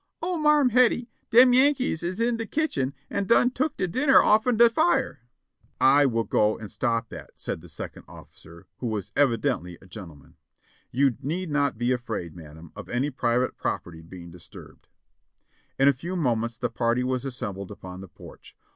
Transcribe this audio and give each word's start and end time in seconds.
"O 0.23 0.35
Marm 0.35 0.69
Hettie. 0.71 1.11
dem 1.29 1.53
Yankees 1.53 2.01
is 2.01 2.19
in 2.19 2.37
de 2.37 2.47
kitchen 2.47 2.95
an' 3.11 3.25
dun 3.25 3.51
took 3.51 3.77
de 3.77 3.87
dinner 3.87 4.19
off'n 4.19 4.57
de 4.57 4.67
fire!" 4.67 5.19
"I 5.99 6.07
will 6.07 6.23
go 6.23 6.57
and 6.57 6.71
stop 6.71 7.09
that," 7.09 7.29
said 7.35 7.61
the 7.61 7.69
second 7.69 8.05
officer, 8.07 8.65
who 8.79 8.87
was 8.87 9.11
evi 9.11 9.37
dently 9.37 9.77
a 9.79 9.85
gentleman. 9.85 10.37
"You 10.91 11.17
need 11.21 11.51
not 11.51 11.77
be 11.77 11.91
afraid, 11.91 12.35
madam, 12.35 12.71
of 12.75 12.89
any 12.89 13.11
private 13.11 13.57
property 13.57 14.01
being 14.01 14.31
disturbed." 14.31 14.87
In 15.77 15.87
a 15.87 15.93
few 15.93 16.15
moments 16.15 16.57
the 16.57 16.71
party 16.71 17.03
was 17.03 17.23
assembled 17.23 17.69
upon 17.69 18.01
the 18.01 18.07
porch. 18.07 18.55